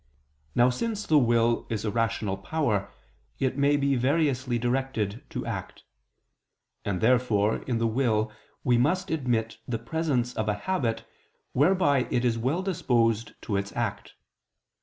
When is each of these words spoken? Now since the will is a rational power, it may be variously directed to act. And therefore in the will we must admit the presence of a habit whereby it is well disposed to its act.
Now 0.55 0.71
since 0.71 1.05
the 1.05 1.19
will 1.19 1.67
is 1.69 1.85
a 1.85 1.91
rational 1.91 2.35
power, 2.35 2.89
it 3.37 3.55
may 3.55 3.77
be 3.77 3.95
variously 3.95 4.57
directed 4.57 5.21
to 5.29 5.45
act. 5.45 5.83
And 6.83 7.01
therefore 7.01 7.57
in 7.67 7.77
the 7.77 7.85
will 7.85 8.31
we 8.63 8.79
must 8.79 9.11
admit 9.11 9.59
the 9.67 9.77
presence 9.77 10.33
of 10.33 10.49
a 10.49 10.55
habit 10.55 11.05
whereby 11.53 12.07
it 12.09 12.25
is 12.25 12.35
well 12.35 12.63
disposed 12.63 13.39
to 13.43 13.55
its 13.57 13.71
act. 13.75 14.15